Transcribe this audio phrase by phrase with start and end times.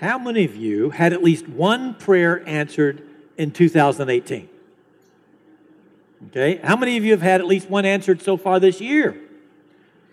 [0.00, 3.02] How many of you had at least one prayer answered
[3.36, 4.48] in 2018?
[6.28, 9.20] Okay, how many of you have had at least one answered so far this year?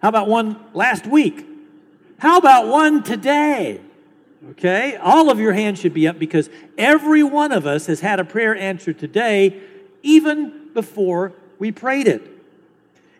[0.00, 1.46] How about one last week?
[2.18, 3.80] How about one today?
[4.52, 6.48] Okay, all of your hands should be up because
[6.78, 9.60] every one of us has had a prayer answered today,
[10.02, 12.35] even before we prayed it.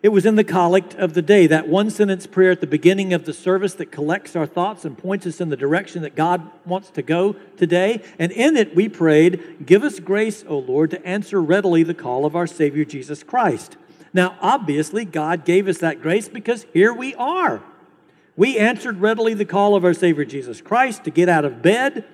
[0.07, 3.11] It was in the collect of the day, that one sentence prayer at the beginning
[3.11, 6.49] of the service that collects our thoughts and points us in the direction that God
[6.65, 8.01] wants to go today.
[8.17, 12.25] And in it, we prayed, Give us grace, O Lord, to answer readily the call
[12.25, 13.75] of our Savior Jesus Christ.
[14.13, 17.61] Now, obviously, God gave us that grace because here we are.
[18.37, 22.05] We answered readily the call of our Savior Jesus Christ to get out of bed,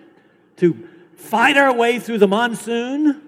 [0.57, 3.21] to fight our way through the monsoon,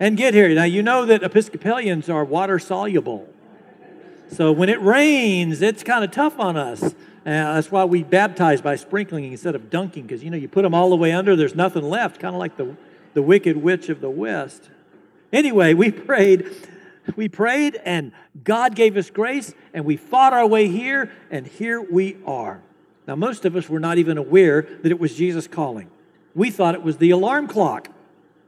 [0.00, 0.52] and get here.
[0.56, 3.28] Now, you know that Episcopalians are water soluble.
[4.30, 6.82] So when it rains, it's kind of tough on us.
[6.82, 6.92] Uh,
[7.24, 10.74] that's why we baptize by sprinkling instead of dunking, because you know you put them
[10.74, 12.76] all the way under, there's nothing left, kind of like the,
[13.14, 14.68] the wicked witch of the west.
[15.32, 16.46] Anyway, we prayed,
[17.16, 21.80] we prayed, and God gave us grace, and we fought our way here, and here
[21.80, 22.60] we are.
[23.06, 25.90] Now, most of us were not even aware that it was Jesus calling.
[26.34, 27.88] We thought it was the alarm clock,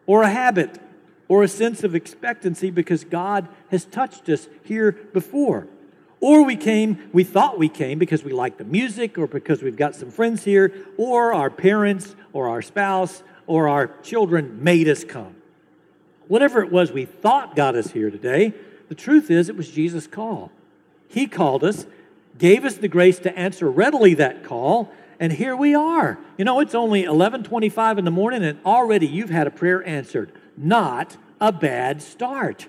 [0.06, 0.78] or a habit,
[1.28, 5.66] or a sense of expectancy because God has touched us here before.
[6.20, 9.76] Or we came, we thought we came because we like the music or because we've
[9.76, 15.04] got some friends here, or our parents or our spouse or our children made us
[15.04, 15.36] come.
[16.28, 18.54] Whatever it was we thought got us here today,
[18.88, 20.50] the truth is it was Jesus' call.
[21.08, 21.86] He called us,
[22.38, 26.18] gave us the grace to answer readily that call, and here we are.
[26.36, 30.32] You know, it's only 11:25 in the morning and already you've had a prayer answered.
[30.56, 32.68] Not a bad start.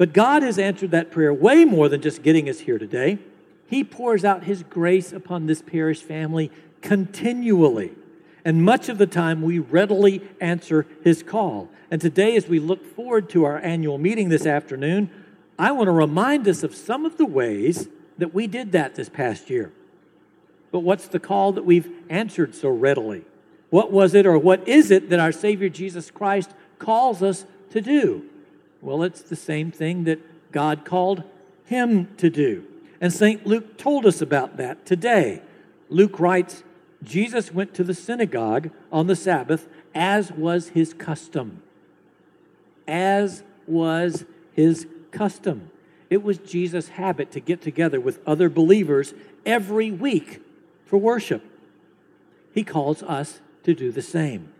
[0.00, 3.18] But God has answered that prayer way more than just getting us here today.
[3.66, 7.92] He pours out His grace upon this parish family continually.
[8.42, 11.68] And much of the time, we readily answer His call.
[11.90, 15.10] And today, as we look forward to our annual meeting this afternoon,
[15.58, 19.10] I want to remind us of some of the ways that we did that this
[19.10, 19.70] past year.
[20.72, 23.26] But what's the call that we've answered so readily?
[23.68, 27.82] What was it or what is it that our Savior Jesus Christ calls us to
[27.82, 28.24] do?
[28.82, 31.22] Well, it's the same thing that God called
[31.64, 32.64] him to do.
[33.00, 33.46] And St.
[33.46, 35.42] Luke told us about that today.
[35.88, 36.62] Luke writes
[37.02, 41.62] Jesus went to the synagogue on the Sabbath as was his custom.
[42.86, 45.70] As was his custom.
[46.10, 49.14] It was Jesus' habit to get together with other believers
[49.46, 50.42] every week
[50.84, 51.44] for worship.
[52.52, 54.52] He calls us to do the same.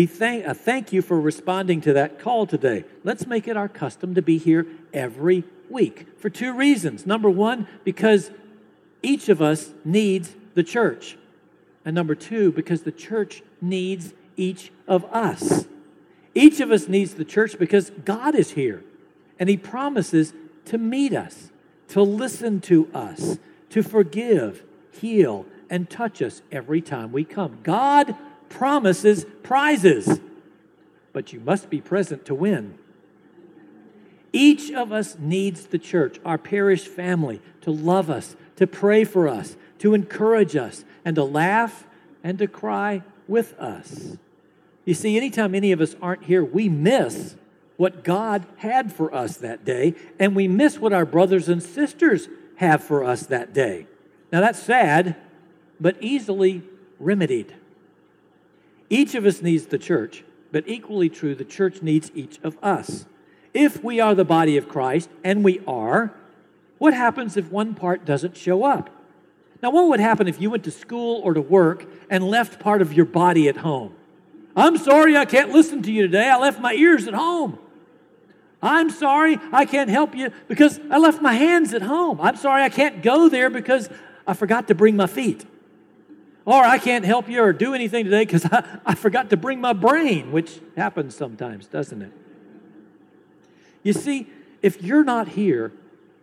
[0.00, 2.84] He thank, uh, thank you for responding to that call today.
[3.04, 7.04] Let's make it our custom to be here every week for two reasons.
[7.04, 8.30] Number one, because
[9.02, 11.18] each of us needs the church.
[11.84, 15.66] And number two, because the church needs each of us.
[16.34, 18.82] Each of us needs the church because God is here
[19.38, 20.32] and He promises
[20.64, 21.50] to meet us,
[21.88, 27.58] to listen to us, to forgive, heal, and touch us every time we come.
[27.62, 28.16] God
[28.50, 30.20] promises prizes,
[31.14, 32.78] but you must be present to win.
[34.32, 39.26] Each of us needs the church, our parish family, to love us, to pray for
[39.26, 41.86] us, to encourage us, and to laugh
[42.22, 44.18] and to cry with us.
[44.84, 47.36] You see, anytime any of us aren't here, we miss
[47.76, 52.28] what God had for us that day, and we miss what our brothers and sisters
[52.56, 53.86] have for us that day.
[54.30, 55.16] Now, that's sad,
[55.80, 56.62] but easily
[56.98, 57.54] remedied.
[58.90, 63.06] Each of us needs the church, but equally true, the church needs each of us.
[63.54, 66.12] If we are the body of Christ, and we are,
[66.78, 68.90] what happens if one part doesn't show up?
[69.62, 72.82] Now, what would happen if you went to school or to work and left part
[72.82, 73.94] of your body at home?
[74.56, 76.28] I'm sorry I can't listen to you today.
[76.28, 77.58] I left my ears at home.
[78.62, 82.20] I'm sorry I can't help you because I left my hands at home.
[82.20, 83.88] I'm sorry I can't go there because
[84.26, 85.46] I forgot to bring my feet.
[86.50, 89.60] Or I can't help you or do anything today because I, I forgot to bring
[89.60, 92.10] my brain, which happens sometimes, doesn't it?
[93.84, 94.26] You see,
[94.60, 95.70] if you're not here,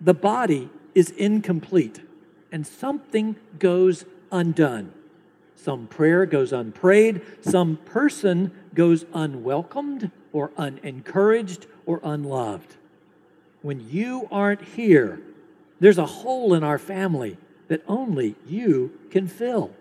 [0.01, 2.01] the body is incomplete
[2.51, 4.91] and something goes undone.
[5.55, 12.75] Some prayer goes unprayed, some person goes unwelcomed or unencouraged or unloved.
[13.61, 15.21] When you aren't here,
[15.79, 17.37] there's a hole in our family
[17.69, 19.71] that only you can fill.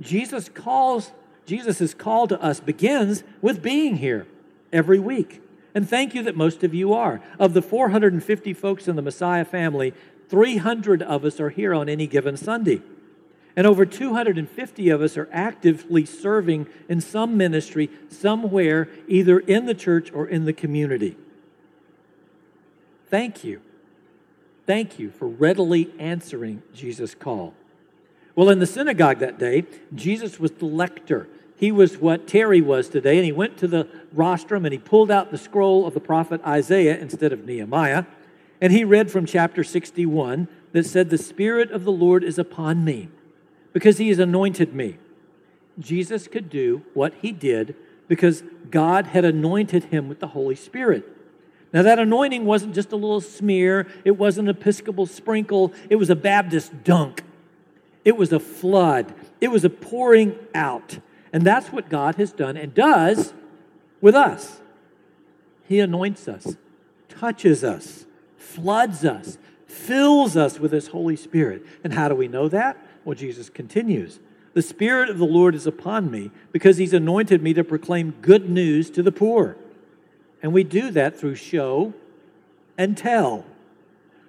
[0.00, 1.12] Jesus calls
[1.46, 4.26] Jesus' call to us begins with being here
[4.72, 5.42] every week.
[5.74, 7.20] And thank you that most of you are.
[7.38, 9.94] Of the 450 folks in the Messiah family,
[10.28, 12.82] 300 of us are here on any given Sunday.
[13.56, 19.74] And over 250 of us are actively serving in some ministry somewhere, either in the
[19.74, 21.16] church or in the community.
[23.08, 23.60] Thank you.
[24.66, 27.52] Thank you for readily answering Jesus' call.
[28.34, 29.64] Well, in the synagogue that day,
[29.94, 31.28] Jesus was the lector.
[31.56, 35.10] He was what Terry was today, and he went to the rostrum and he pulled
[35.10, 38.04] out the scroll of the prophet Isaiah instead of Nehemiah,
[38.60, 42.84] and he read from chapter 61 that said, The Spirit of the Lord is upon
[42.84, 43.08] me
[43.72, 44.98] because he has anointed me.
[45.78, 47.74] Jesus could do what he did
[48.08, 51.08] because God had anointed him with the Holy Spirit.
[51.72, 56.10] Now, that anointing wasn't just a little smear, it wasn't an Episcopal sprinkle, it was
[56.10, 57.24] a Baptist dunk.
[58.04, 60.98] It was a flood, it was a pouring out.
[61.32, 63.32] And that's what God has done and does
[64.00, 64.60] with us.
[65.66, 66.56] He anoints us,
[67.08, 68.04] touches us,
[68.36, 71.64] floods us, fills us with His Holy Spirit.
[71.82, 72.76] And how do we know that?
[73.04, 74.20] Well, Jesus continues
[74.52, 78.50] The Spirit of the Lord is upon me because He's anointed me to proclaim good
[78.50, 79.56] news to the poor.
[80.42, 81.94] And we do that through show
[82.76, 83.46] and tell.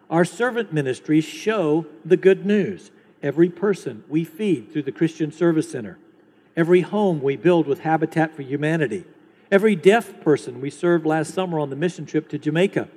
[0.10, 2.92] Our servant ministries show the good news.
[3.24, 5.98] Every person we feed through the Christian Service Center,
[6.58, 9.06] every home we build with Habitat for Humanity,
[9.50, 12.90] every deaf person we served last summer on the mission trip to Jamaica,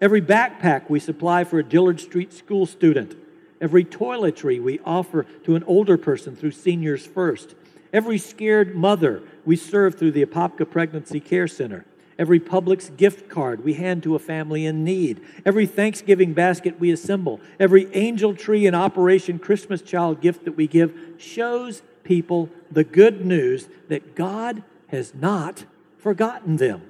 [0.00, 3.14] every backpack we supply for a Dillard Street school student.
[3.60, 7.54] Every toiletry we offer to an older person through Seniors First,
[7.92, 11.84] every scared mother we serve through the Apopka Pregnancy Care Center,
[12.18, 16.90] every Publix gift card we hand to a family in need, every Thanksgiving basket we
[16.90, 22.84] assemble, every angel tree and Operation Christmas Child gift that we give shows people the
[22.84, 25.64] good news that God has not
[25.98, 26.82] forgotten them.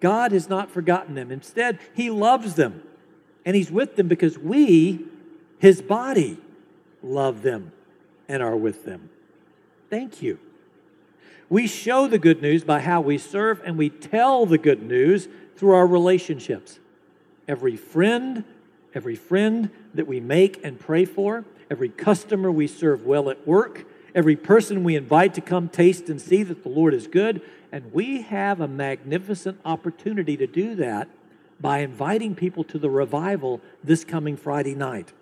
[0.00, 1.30] God has not forgotten them.
[1.30, 2.82] Instead, He loves them
[3.44, 5.04] and He's with them because we,
[5.58, 6.38] His body,
[7.02, 7.72] love them
[8.28, 9.10] and are with them.
[9.88, 10.38] Thank you.
[11.48, 15.28] We show the good news by how we serve, and we tell the good news
[15.56, 16.80] through our relationships.
[17.46, 18.44] Every friend,
[18.94, 23.86] every friend that we make and pray for, every customer we serve well at work,
[24.14, 27.40] every person we invite to come taste and see that the Lord is good,
[27.70, 31.08] and we have a magnificent opportunity to do that
[31.60, 35.12] by inviting people to the revival this coming Friday night.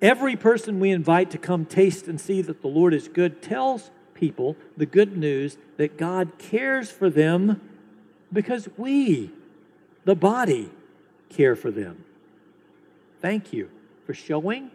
[0.00, 3.90] Every person we invite to come taste and see that the Lord is good tells
[4.14, 7.60] people the good news that God cares for them
[8.32, 9.30] because we,
[10.04, 10.70] the body,
[11.28, 12.04] care for them.
[13.20, 13.70] Thank you
[14.06, 14.70] for showing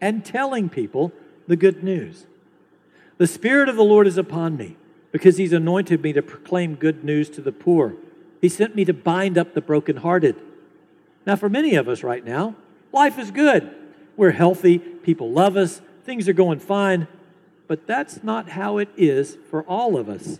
[0.00, 1.12] and telling people
[1.46, 2.26] the good news.
[3.18, 4.76] The Spirit of the Lord is upon me
[5.12, 7.94] because He's anointed me to proclaim good news to the poor.
[8.40, 10.36] He sent me to bind up the brokenhearted.
[11.24, 12.54] Now, for many of us right now,
[12.92, 13.74] life is good.
[14.16, 17.08] We're healthy, people love us, things are going fine,
[17.68, 20.38] but that's not how it is for all of us,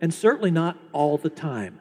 [0.00, 1.78] and certainly not all the time.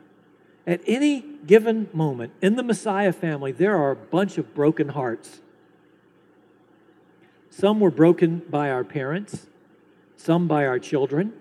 [0.65, 5.41] At any given moment in the Messiah family, there are a bunch of broken hearts.
[7.49, 9.47] Some were broken by our parents,
[10.15, 11.33] some by our children,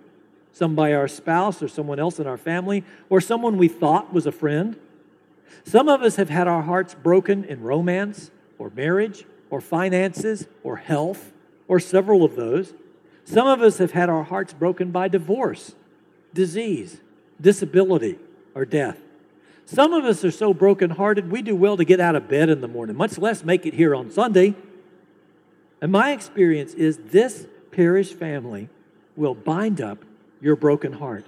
[0.52, 4.26] some by our spouse or someone else in our family, or someone we thought was
[4.26, 4.76] a friend.
[5.64, 10.76] Some of us have had our hearts broken in romance or marriage or finances or
[10.76, 11.32] health
[11.68, 12.74] or several of those.
[13.30, 15.76] Some of us have had our hearts broken by divorce,
[16.34, 17.00] disease,
[17.40, 18.18] disability,
[18.56, 18.98] or death.
[19.66, 22.60] Some of us are so brokenhearted we do well to get out of bed in
[22.60, 24.56] the morning, much less make it here on Sunday.
[25.80, 28.68] And my experience is this parish family
[29.14, 30.04] will bind up
[30.40, 31.24] your broken heart.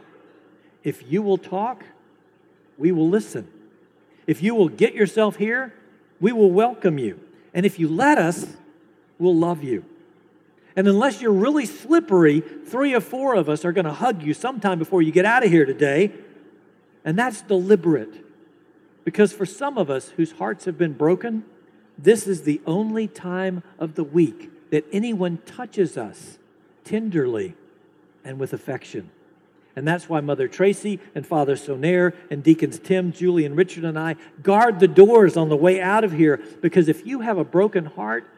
[0.82, 1.84] If you will talk,
[2.78, 3.46] we will listen.
[4.26, 5.72] If you will get yourself here,
[6.20, 7.20] we will welcome you.
[7.54, 8.56] And if you let us,
[9.20, 9.84] we'll love you.
[10.74, 14.32] And unless you're really slippery, three or four of us are going to hug you
[14.32, 16.12] sometime before you get out of here today.
[17.04, 18.24] And that's deliberate.
[19.04, 21.44] Because for some of us whose hearts have been broken,
[21.98, 26.38] this is the only time of the week that anyone touches us
[26.84, 27.54] tenderly
[28.24, 29.10] and with affection.
[29.74, 33.98] And that's why Mother Tracy and Father Sonaire and Deacons Tim, Julie, and Richard and
[33.98, 37.44] I guard the doors on the way out of here because if you have a
[37.44, 38.28] broken heart,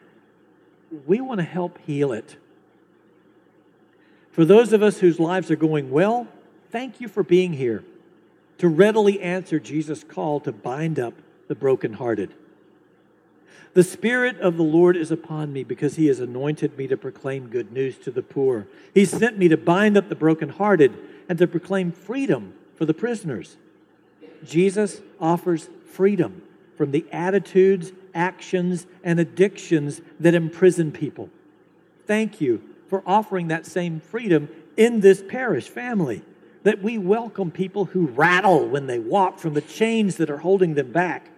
[1.07, 2.37] we want to help heal it.
[4.33, 6.27] For those of us whose lives are going well,
[6.71, 7.85] thank you for being here
[8.59, 11.15] to readily answer Jesus' call to bind up
[11.49, 12.35] the brokenhearted.
[13.75, 17.49] The Spirit of the Lord is upon me because He has anointed me to proclaim
[17.49, 18.69] good news to the poor.
[18.93, 20.97] He sent me to bind up the brokenhearted
[21.29, 23.57] and to proclaim freedom for the prisoners.
[24.45, 26.43] Jesus offers freedom
[26.77, 31.30] from the attitudes actions and addictions that imprison people.
[32.06, 36.23] Thank you for offering that same freedom in this parish family.
[36.62, 40.75] That we welcome people who rattle when they walk from the chains that are holding
[40.75, 41.28] them back.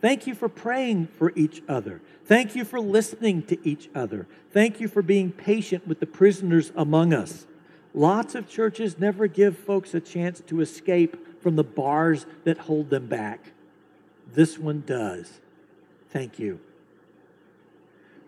[0.00, 2.00] Thank you for praying for each other.
[2.24, 4.26] Thank you for listening to each other.
[4.52, 7.46] Thank you for being patient with the prisoners among us.
[7.92, 12.90] Lots of churches never give folks a chance to escape from the bars that hold
[12.90, 13.52] them back.
[14.32, 15.40] This one does.
[16.10, 16.60] Thank you.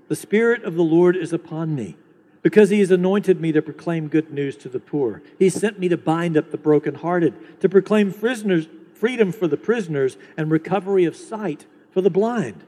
[0.08, 1.96] The Spirit of the Lord is upon me
[2.42, 5.22] because he has anointed me to proclaim good news to the poor.
[5.38, 10.16] He sent me to bind up the brokenhearted, to proclaim prisoners, freedom for the prisoners,
[10.36, 12.64] and recovery of sight for the blind.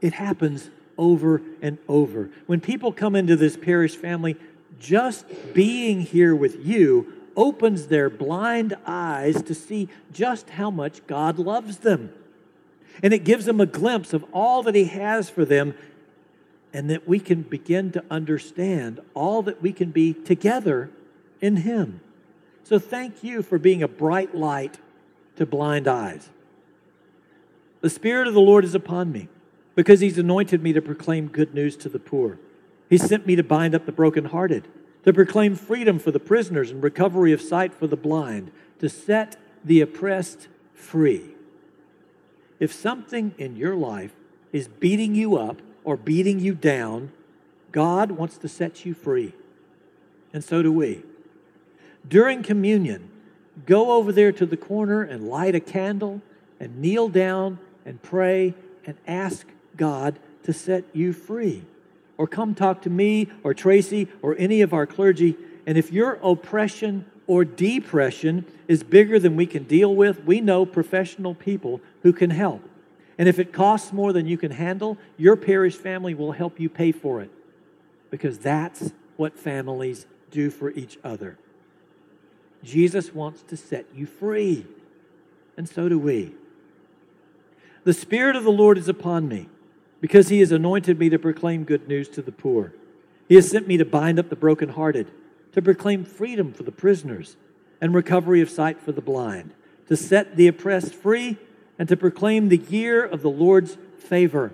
[0.00, 2.30] It happens over and over.
[2.46, 4.36] When people come into this parish family,
[4.78, 11.38] just being here with you opens their blind eyes to see just how much God
[11.38, 12.12] loves them.
[13.02, 15.74] And it gives them a glimpse of all that He has for them,
[16.72, 20.90] and that we can begin to understand all that we can be together
[21.40, 22.00] in Him.
[22.64, 24.78] So thank you for being a bright light
[25.36, 26.28] to blind eyes.
[27.80, 29.28] The Spirit of the Lord is upon me
[29.74, 32.38] because He's anointed me to proclaim good news to the poor.
[32.90, 34.66] He sent me to bind up the brokenhearted,
[35.04, 38.50] to proclaim freedom for the prisoners and recovery of sight for the blind,
[38.80, 41.34] to set the oppressed free.
[42.60, 44.12] If something in your life
[44.52, 47.12] is beating you up or beating you down,
[47.72, 49.34] God wants to set you free.
[50.32, 51.02] And so do we.
[52.06, 53.10] During communion,
[53.66, 56.22] go over there to the corner and light a candle
[56.58, 59.46] and kneel down and pray and ask
[59.76, 61.64] God to set you free
[62.16, 65.36] or come talk to me or Tracy or any of our clergy.
[65.66, 70.66] And if your oppression or depression is bigger than we can deal with, we know
[70.66, 72.68] professional people who can help.
[73.18, 76.68] And if it costs more than you can handle, your parish family will help you
[76.68, 77.30] pay for it
[78.10, 81.38] because that's what families do for each other.
[82.64, 84.66] Jesus wants to set you free,
[85.56, 86.32] and so do we.
[87.84, 89.48] The Spirit of the Lord is upon me
[90.00, 92.72] because he has anointed me to proclaim good news to the poor.
[93.28, 95.10] He has sent me to bind up the brokenhearted,
[95.52, 97.36] to proclaim freedom for the prisoners
[97.80, 99.52] and recovery of sight for the blind,
[99.88, 101.36] to set the oppressed free,
[101.78, 104.52] and to proclaim the year of the Lord's favor.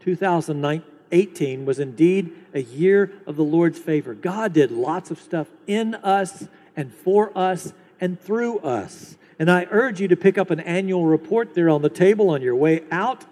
[0.00, 4.14] 2018 was indeed a year of the Lord's favor.
[4.14, 9.16] God did lots of stuff in us and for us and through us.
[9.38, 12.42] And I urge you to pick up an annual report there on the table on
[12.42, 13.24] your way out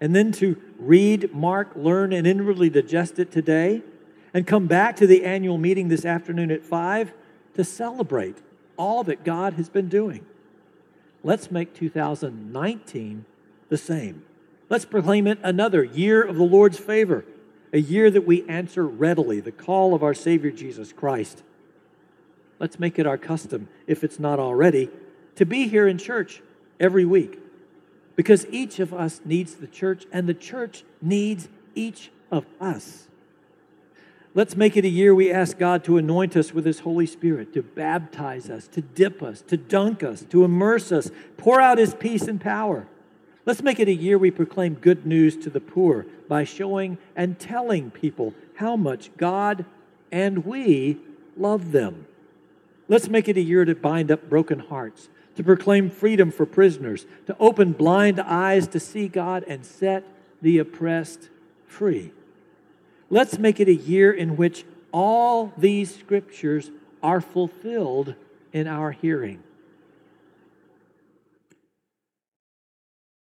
[0.00, 3.82] and then to read, mark, learn, and inwardly digest it today,
[4.34, 7.14] and come back to the annual meeting this afternoon at 5
[7.54, 8.38] to celebrate
[8.76, 10.26] all that God has been doing.
[11.22, 13.24] Let's make 2019
[13.68, 14.24] the same.
[14.68, 17.24] Let's proclaim it another year of the Lord's favor,
[17.72, 21.42] a year that we answer readily the call of our Savior Jesus Christ.
[22.58, 24.90] Let's make it our custom, if it's not already,
[25.36, 26.42] to be here in church
[26.80, 27.38] every week
[28.16, 33.08] because each of us needs the church, and the church needs each of us.
[34.34, 37.52] Let's make it a year we ask God to anoint us with His Holy Spirit,
[37.54, 41.94] to baptize us, to dip us, to dunk us, to immerse us, pour out His
[41.94, 42.88] peace and power.
[43.46, 47.38] Let's make it a year we proclaim good news to the poor by showing and
[47.38, 49.64] telling people how much God
[50.10, 50.98] and we
[51.36, 52.06] love them.
[52.88, 57.06] Let's make it a year to bind up broken hearts to proclaim freedom for prisoners,
[57.26, 60.04] to open blind eyes to see God and set
[60.40, 61.28] the oppressed
[61.66, 62.12] free.
[63.14, 68.16] Let's make it a year in which all these scriptures are fulfilled
[68.52, 69.40] in our hearing.